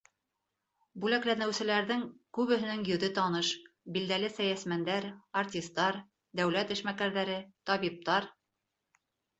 Бүләкләнеүселәрҙең 1.03 2.05
күбеһенең 2.37 2.81
йөҙө 2.93 3.09
таныш— 3.19 3.51
билдәле 3.99 4.33
сәйәсмәндәр, 4.39 5.09
артистар, 5.43 6.03
дәүләт 6.43 6.79
эшмәкәрҙәре, 6.79 7.39
табиптар... 7.73 8.35